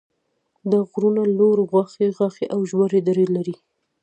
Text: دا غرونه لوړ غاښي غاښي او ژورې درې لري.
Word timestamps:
دا 0.71 0.79
غرونه 0.89 1.21
لوړ 1.37 1.57
غاښي 1.71 2.07
غاښي 2.17 2.45
او 2.53 2.59
ژورې 2.69 2.99
درې 3.07 3.25
لري. 3.35 3.55